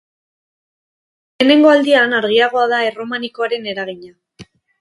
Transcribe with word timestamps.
Lehenengo 1.43 1.73
aldian 1.73 2.17
argiagoa 2.21 2.65
da 2.75 2.83
erromanikoaren 2.89 3.73
eragina. 3.75 4.15